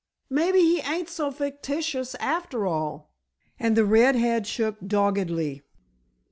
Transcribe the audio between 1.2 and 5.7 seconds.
fictitious after all," and the red head shook doggedly.